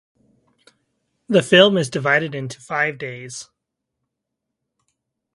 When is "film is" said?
1.43-1.87